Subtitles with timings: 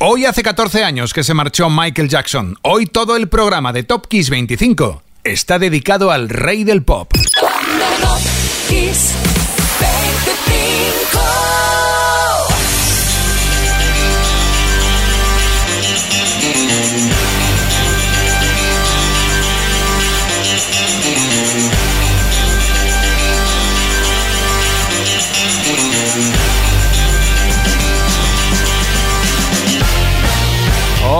[0.00, 2.56] Hoy hace 14 años que se marchó Michael Jackson.
[2.62, 7.10] Hoy todo el programa de Top Kiss 25 está dedicado al rey del pop.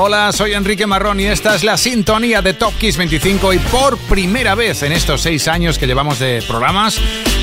[0.08, 3.98] Hola, soy Enrique Marrón y esta es la sintonía de Top Kiss 25 y por
[3.98, 6.98] primera vez en estos seis años que llevamos de programas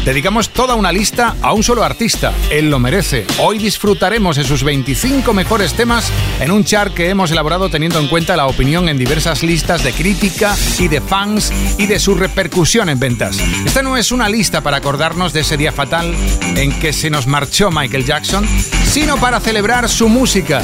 [0.05, 2.31] dedicamos toda una lista a un solo artista.
[2.51, 3.25] Él lo merece.
[3.39, 8.07] Hoy disfrutaremos de sus 25 mejores temas en un chart que hemos elaborado teniendo en
[8.07, 12.87] cuenta la opinión en diversas listas de crítica y de fans y de su repercusión
[12.89, 13.39] en ventas.
[13.65, 16.15] Esta no es una lista para acordarnos de ese día fatal
[16.55, 18.47] en que se nos marchó Michael Jackson,
[18.85, 20.61] sino para celebrar su música,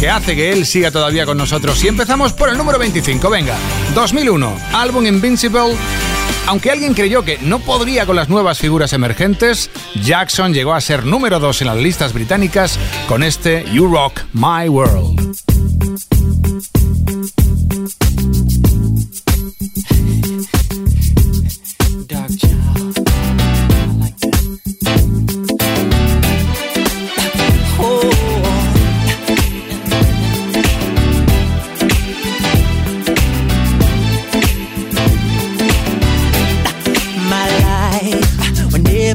[0.00, 1.82] que hace que él siga todavía con nosotros.
[1.84, 3.56] Y empezamos por el número 25, venga.
[3.94, 5.76] 2001, álbum Invincible.
[6.46, 9.70] Aunque alguien creyó que no podría con las nuevas figuras emergentes,
[10.02, 14.68] Jackson llegó a ser número 2 en las listas británicas con este You Rock My
[14.68, 15.32] World.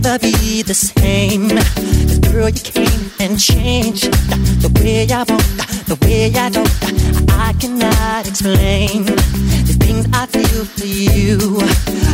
[0.07, 1.49] Never be the same.
[1.49, 4.05] Cause girl, you came and changed
[4.63, 5.47] the way I walk,
[5.91, 6.71] the way I talk.
[7.29, 11.59] I cannot explain the things I feel for you.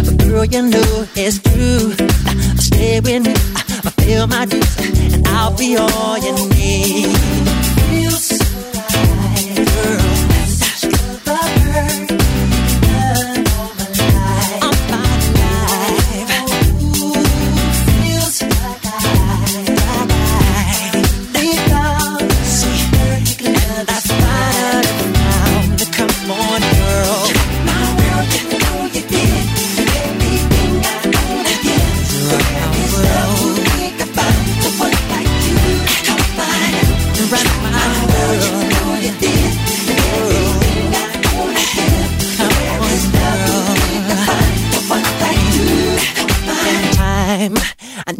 [0.05, 1.93] But girl, you know it's true.
[2.57, 3.35] Stay with me,
[3.85, 4.75] fulfill my dreams,
[5.13, 7.15] and I'll be all you need.
[7.89, 10.13] Feels so right, girl.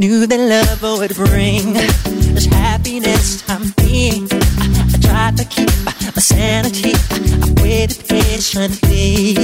[0.08, 1.72] Knew that love would bring
[2.36, 4.28] this happiness I'm in.
[4.30, 6.92] I, tried to keep my sanity.
[7.42, 9.38] I waited patiently.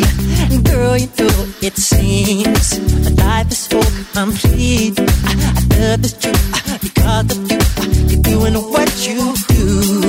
[0.52, 3.80] And girl, you know it seems my life is so
[4.12, 5.00] complete.
[5.00, 7.60] I, I love this truth because of you.
[8.10, 10.09] You're doing what you do.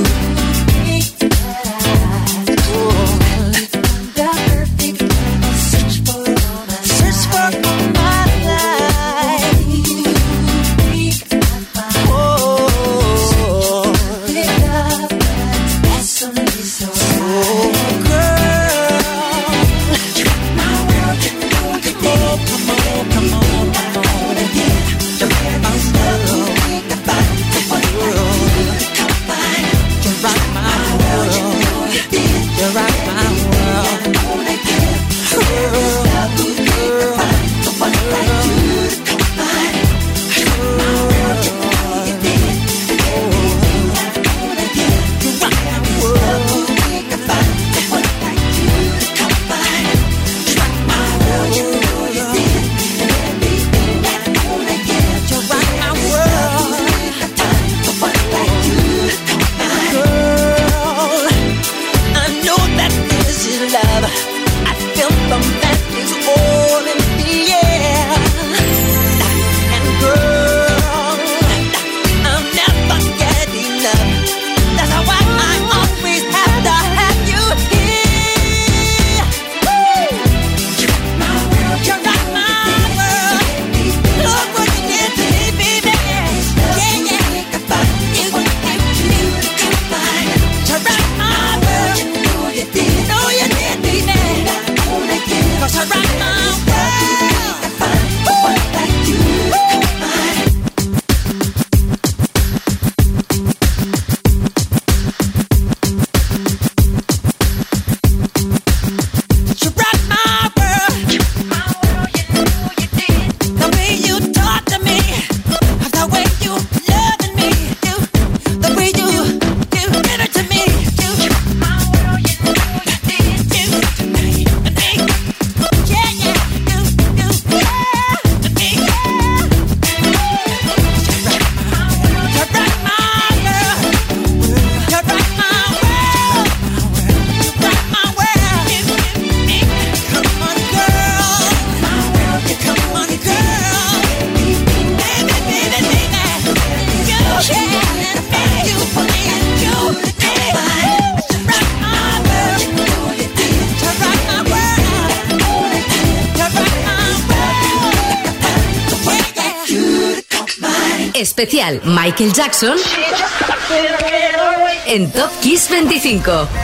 [161.41, 162.77] Especial Michael Jackson
[164.85, 166.60] en Top Kiss 25.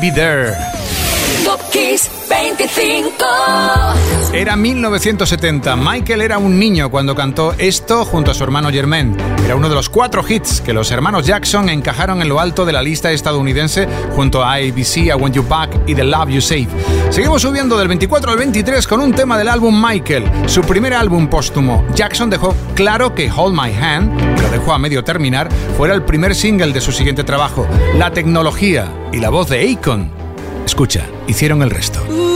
[0.00, 0.69] Be there.
[4.60, 5.76] 1970.
[5.76, 9.16] Michael era un niño cuando cantó esto junto a su hermano Germain.
[9.44, 12.72] Era uno de los cuatro hits que los hermanos Jackson encajaron en lo alto de
[12.72, 16.68] la lista estadounidense junto a ABC, I Want You Back y The Love You Save.
[17.10, 21.28] Seguimos subiendo del 24 al 23 con un tema del álbum Michael, su primer álbum
[21.28, 21.84] póstumo.
[21.94, 26.02] Jackson dejó claro que Hold My Hand, que lo dejó a medio terminar, fuera el
[26.02, 27.66] primer single de su siguiente trabajo.
[27.96, 30.10] La tecnología y la voz de Akon.
[30.66, 32.29] Escucha, hicieron el resto.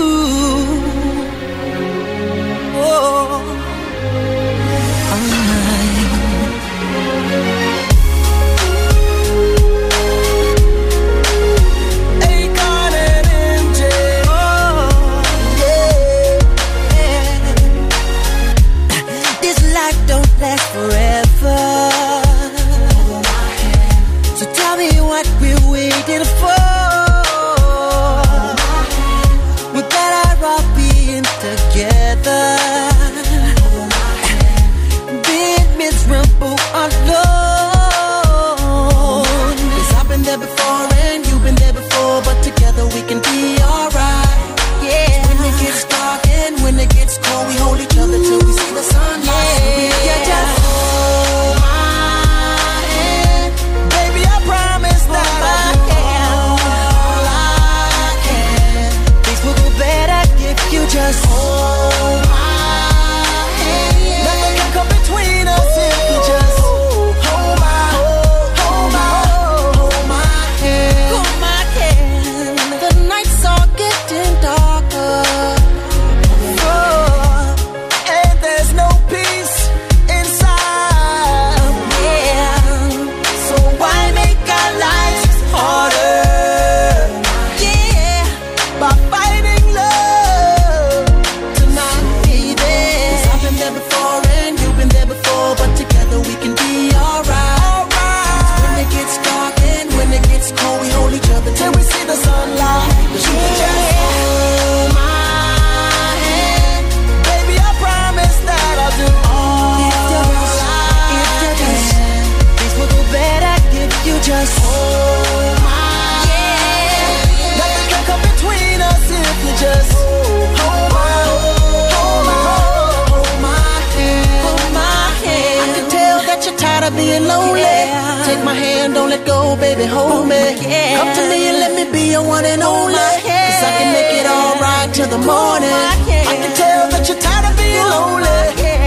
[129.84, 130.36] baby, hold me.
[130.36, 130.98] Yeah.
[130.98, 132.94] Come to me and let me be your one and only.
[132.94, 135.70] Cause I can make it all right till the morning.
[135.70, 138.40] I can tell that you're tired of being lonely.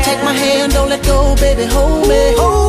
[0.04, 2.34] Take my hand, don't let go, baby, hold me.
[2.38, 2.67] Hold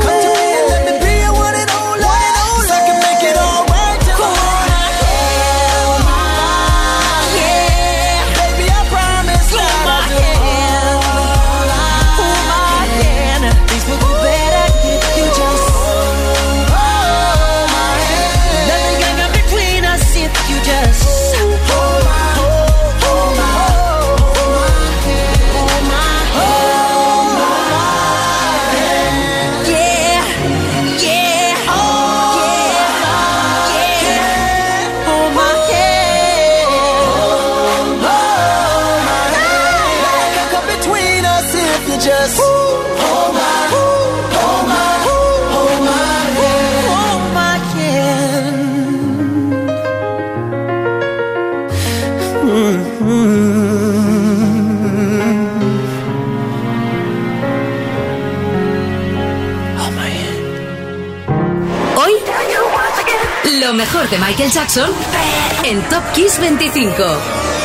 [63.93, 64.91] mejor de Michael Jackson
[65.65, 67.58] en Top Kiss 25.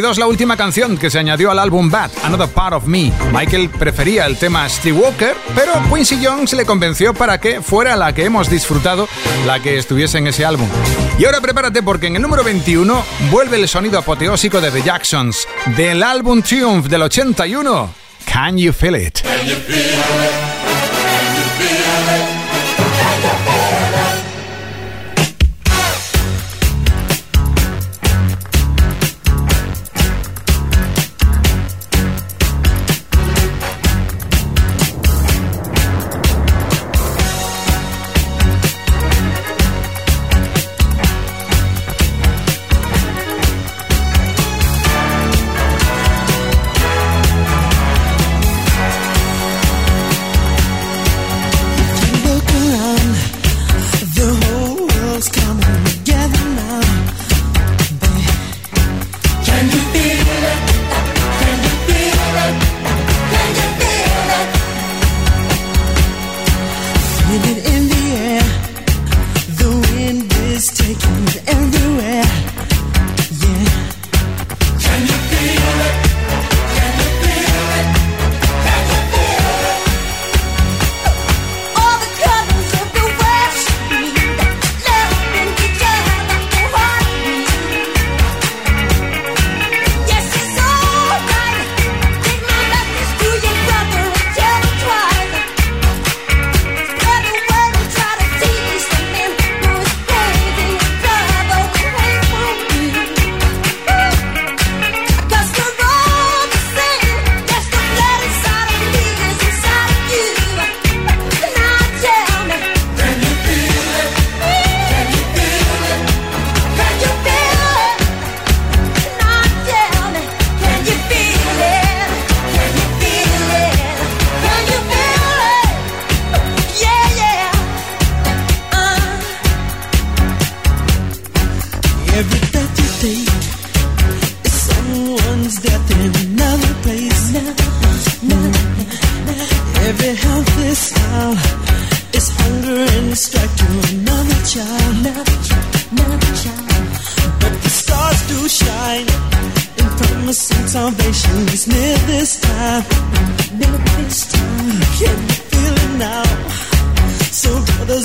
[0.00, 3.12] 2022 la última canción que se añadió al álbum Bad, Another Part of Me.
[3.32, 8.12] Michael prefería el tema Steve Walker, pero Quincy Jones le convenció para que fuera la
[8.12, 9.08] que hemos disfrutado,
[9.46, 10.68] la que estuviese en ese álbum.
[11.18, 15.46] Y ahora prepárate porque en el número 21 vuelve el sonido apoteósico de The Jacksons,
[15.76, 17.94] del álbum Triumph del 81,
[18.26, 19.20] Can you feel it?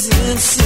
[0.10, 0.61] Top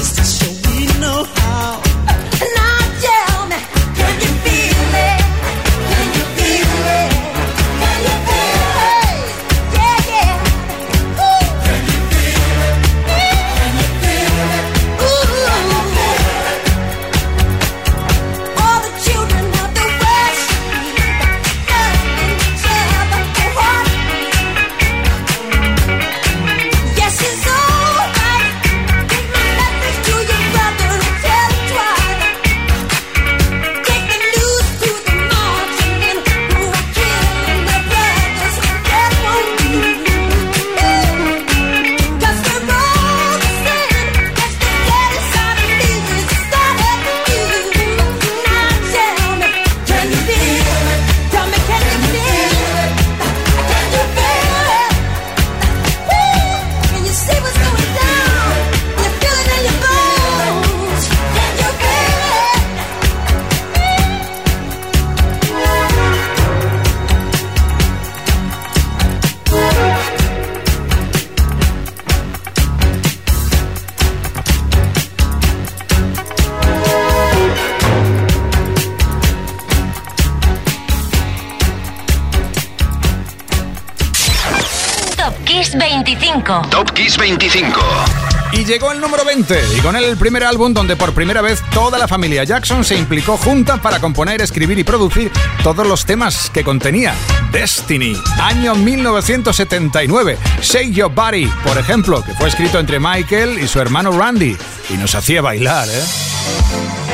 [89.86, 93.38] con él el primer álbum donde por primera vez toda la familia Jackson se implicó
[93.38, 97.13] junta para componer, escribir y producir todos los temas que contenía.
[97.52, 100.39] Destiny, año 1979.
[100.60, 104.58] Shake Your Body, por ejemplo, que fue escrito entre Michael y su hermano Randy,
[104.89, 107.04] y nos hacía bailar, ¿eh?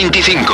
[0.00, 0.47] 25.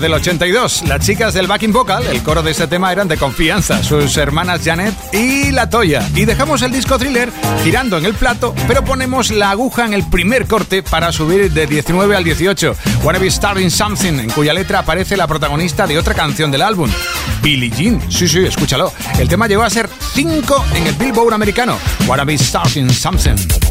[0.00, 0.82] Del 82.
[0.88, 4.60] Las chicas del backing vocal, el coro de este tema eran de confianza, sus hermanas
[4.64, 6.08] Janet y La Toya.
[6.16, 7.30] Y dejamos el disco Thriller
[7.62, 11.66] girando en el plato, pero ponemos la aguja en el primer corte para subir de
[11.66, 12.74] 19 al 18.
[13.04, 16.90] Wanna Be Starting Something, en cuya letra aparece la protagonista de otra canción del álbum,
[17.40, 18.00] Billie Jean.
[18.10, 18.92] Sí, sí, escúchalo.
[19.18, 21.78] El tema llegó a ser 5 en el Billboard americano.
[22.08, 23.63] Wanna Be Starting Something.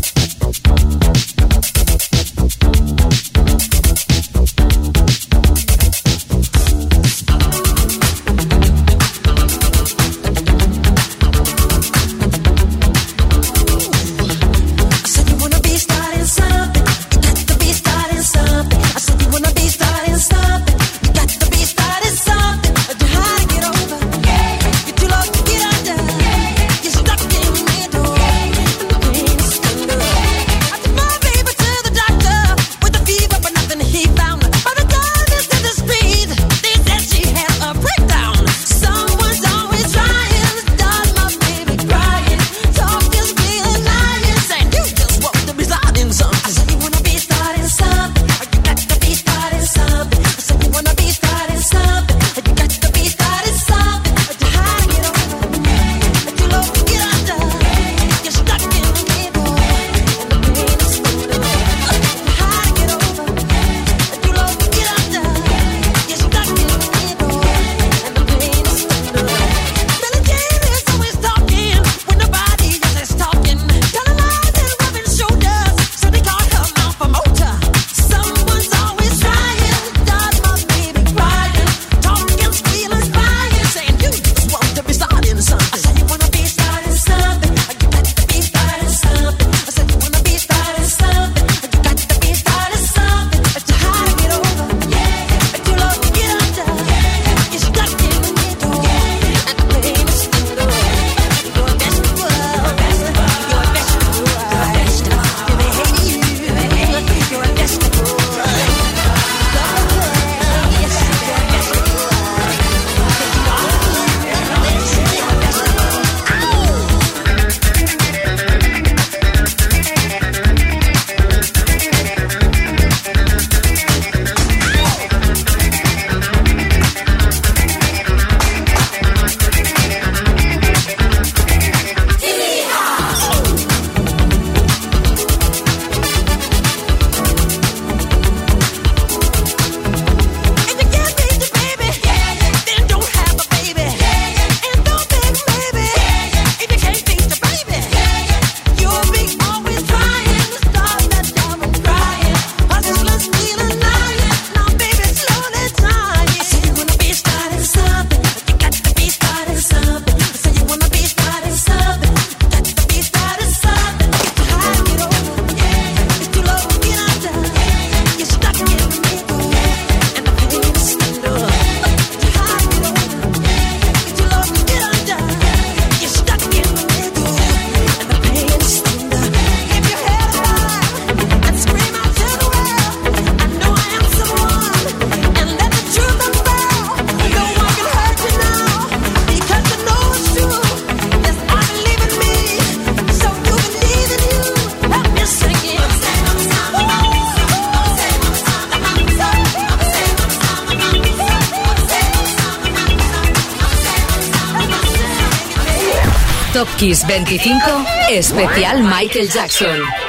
[206.64, 210.03] Top Kiss 25, especial Michael Jackson.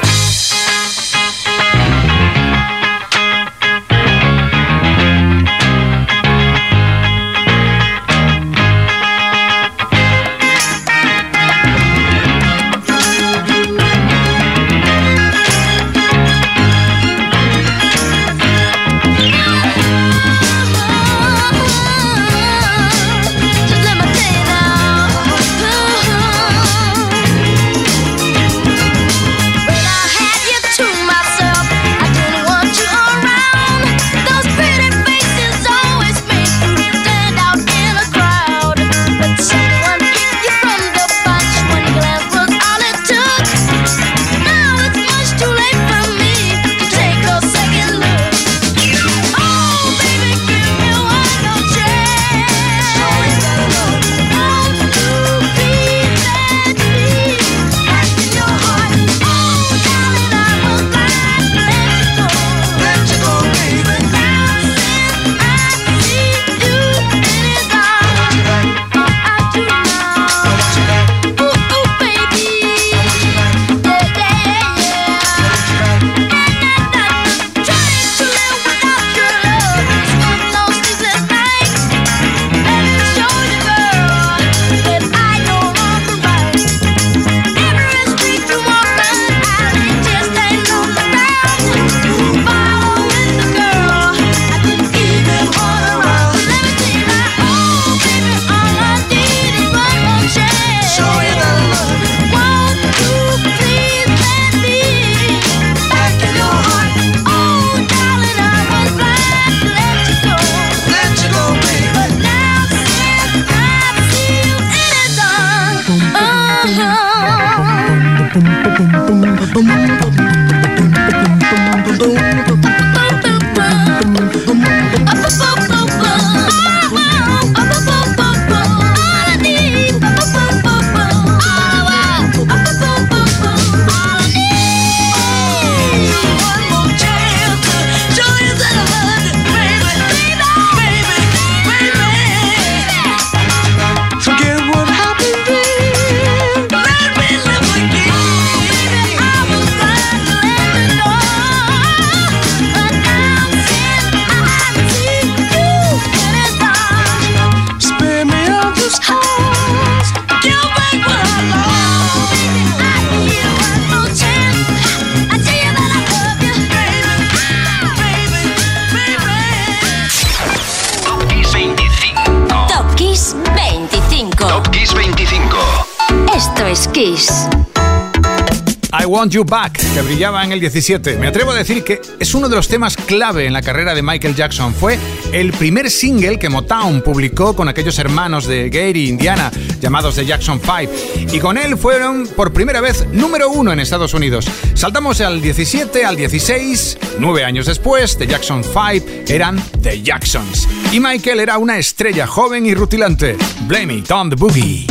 [179.30, 181.16] You Back, que brillaba en el 17.
[181.16, 184.02] Me atrevo a decir que es uno de los temas clave en la carrera de
[184.02, 184.74] Michael Jackson.
[184.74, 184.98] Fue
[185.32, 189.50] el primer single que Motown publicó con aquellos hermanos de Gary, Indiana,
[189.80, 191.32] llamados The Jackson 5.
[191.32, 194.46] Y con él fueron por primera vez número uno en Estados Unidos.
[194.74, 196.98] Saltamos al 17, al 16.
[197.18, 200.68] Nueve años después, The Jackson 5 eran The Jacksons.
[200.92, 203.36] Y Michael era una estrella joven y rutilante.
[203.66, 204.86] Blame it on the boogie.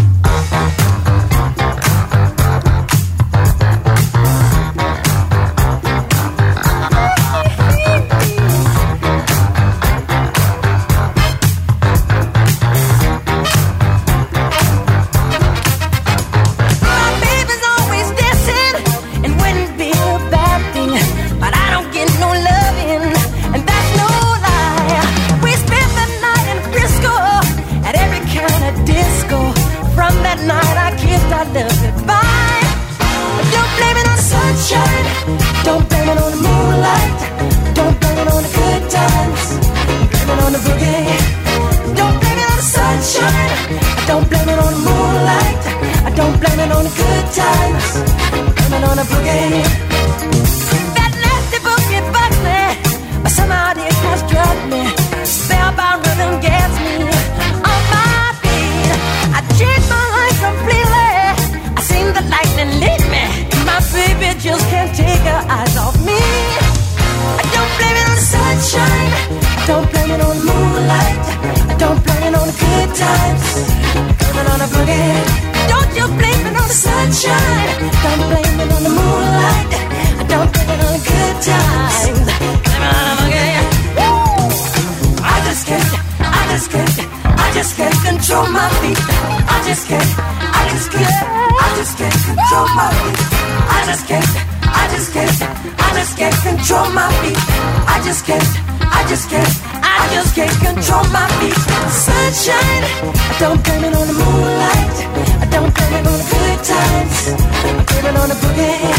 [102.33, 102.83] sunshine.
[103.13, 104.95] I don't blame it on the moonlight.
[105.41, 107.15] I don't blame it on the good times.
[107.29, 108.89] I blame it on the boogie.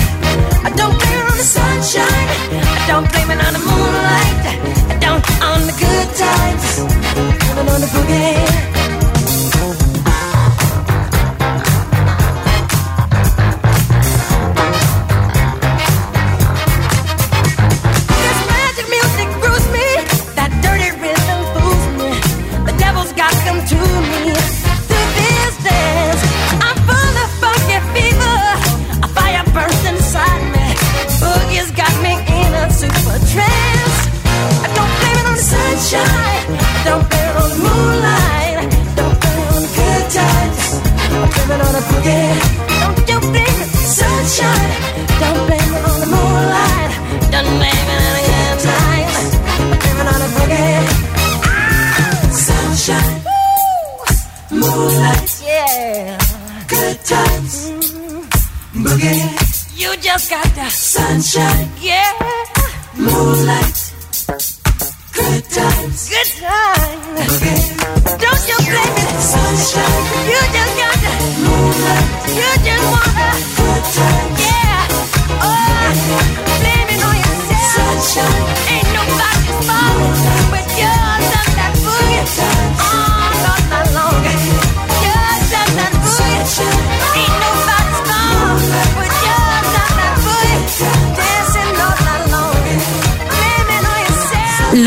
[0.65, 2.29] I don't blame it on the sunshine.
[2.63, 4.45] I don't blame it on the moonlight.
[4.91, 6.65] I don't on the good times.
[6.79, 8.74] I blame it on the boogie.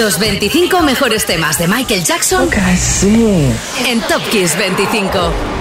[0.08, 2.49] Los 25 mejores temas de Michael Jackson
[3.86, 5.57] en Top Kiss 25.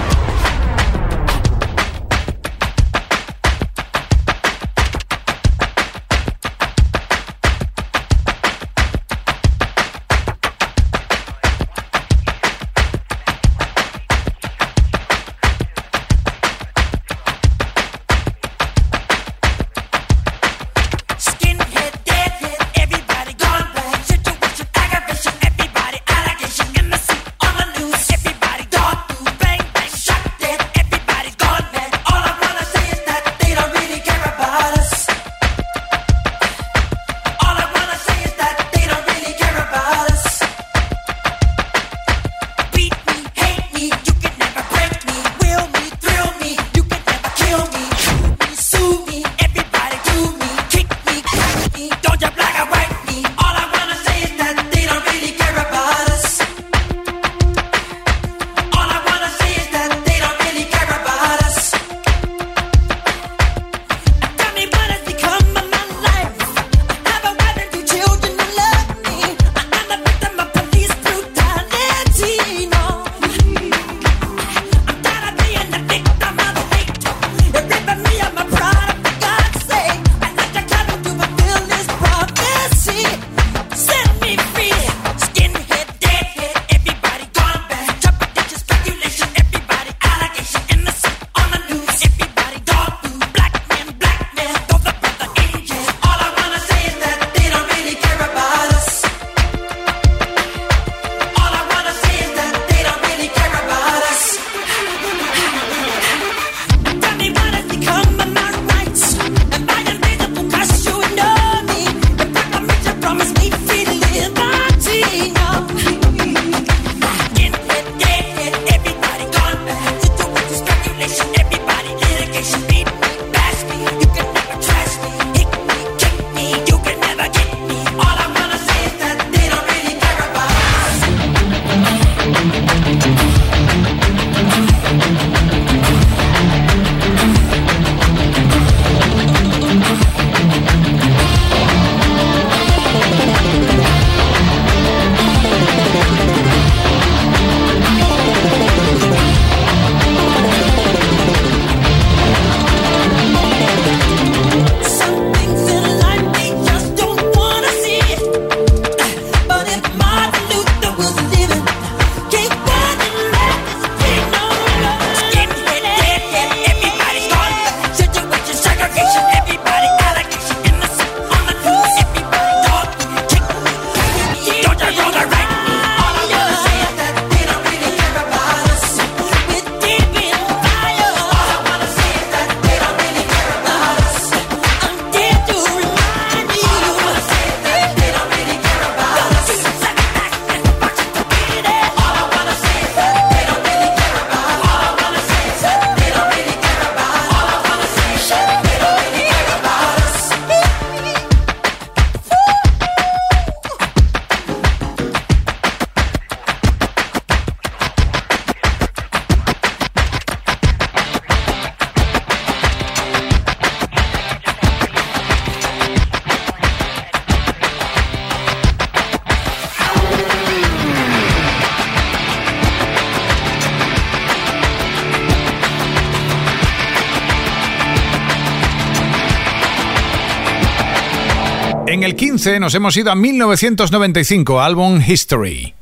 [232.37, 235.75] 15 nos hemos ido a 1995, álbum History.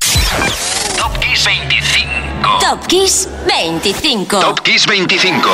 [0.97, 2.59] Top Kiss 25.
[2.61, 4.39] Top Kiss 25.
[4.39, 5.51] Top Kiss 25.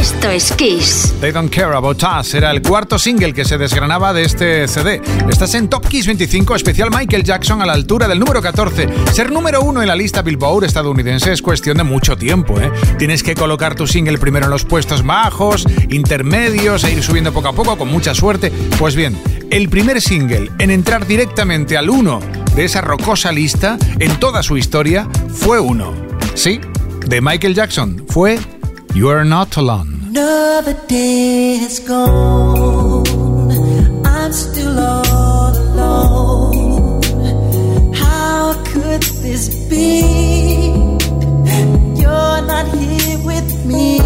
[0.00, 1.14] Esto es Kiss.
[1.20, 5.00] They Don't Care About Us era el cuarto single que se desgranaba de este CD.
[5.30, 8.88] Estás en Top Kiss 25, especial Michael Jackson a la altura del número 14.
[9.12, 12.70] Ser número uno en la lista Billboard estadounidense es cuestión de mucho tiempo, ¿eh?
[12.98, 17.48] Tienes que colocar tu single primero en los puestos bajos, intermedios e ir subiendo poco
[17.48, 18.52] a poco con mucha suerte.
[18.78, 19.16] Pues bien,
[19.50, 22.20] el primer single en entrar directamente al 1
[22.54, 25.92] de esa rocosa lista en toda su historia fue uno.
[26.34, 26.60] Sí,
[27.06, 28.04] de Michael Jackson.
[28.08, 28.38] Fue
[28.94, 29.96] You Are Not Alone.
[30.08, 33.04] Another day has gone.
[34.04, 37.02] I'm still all alone.
[37.94, 40.00] How could this be?
[41.94, 43.98] You're not here with me.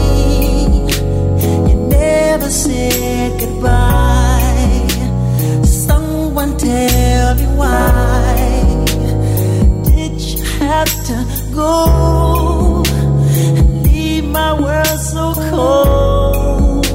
[1.68, 4.30] You never said goodbye.
[6.70, 8.36] Tell me why
[9.86, 11.16] did you have to
[11.52, 12.84] go?
[13.42, 16.86] and leave my world so cold.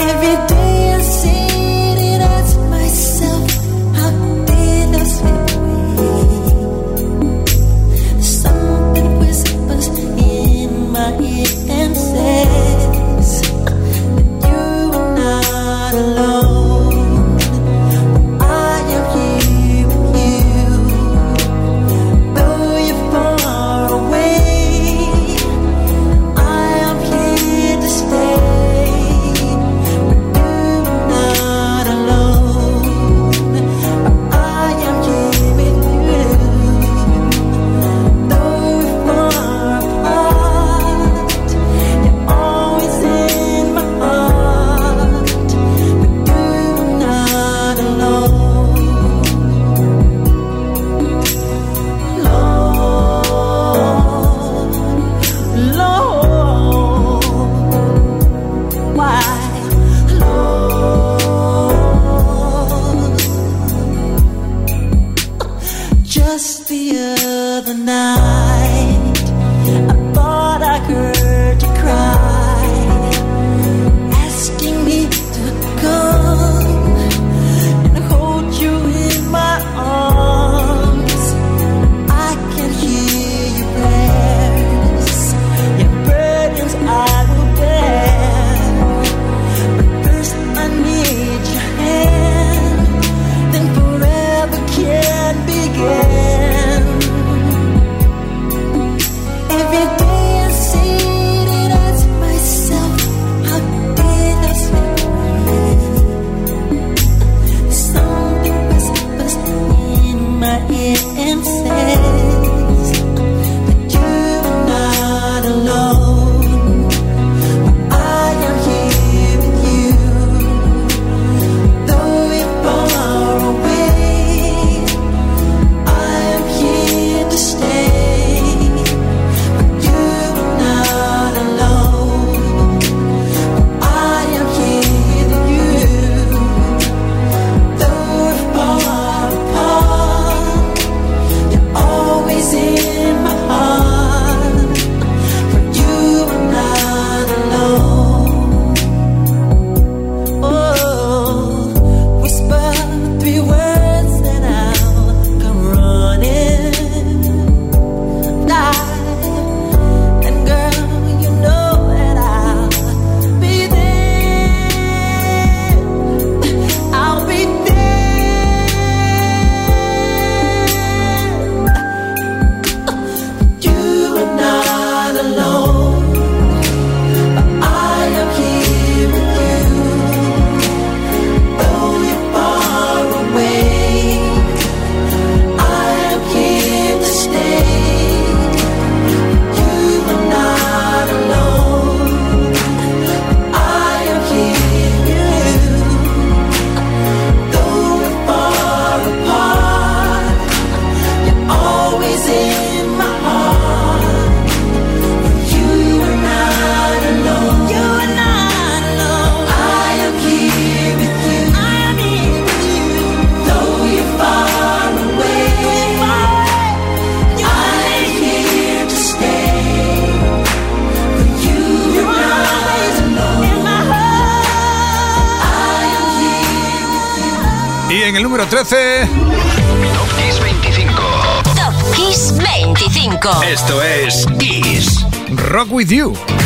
[0.00, 0.67] Every day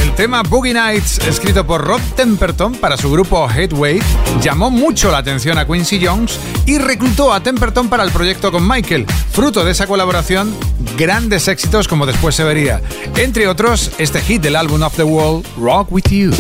[0.03, 3.99] El tema Boogie Nights, escrito por Rob Temperton para su grupo Headway,
[4.43, 8.69] llamó mucho la atención a Quincy Jones y reclutó a Temperton para el proyecto con
[8.69, 9.07] Michael.
[9.07, 10.55] Fruto de esa colaboración,
[10.99, 12.83] grandes éxitos como después se vería.
[13.17, 16.33] Entre otros, este hit del álbum Of the Wall, Rock With You.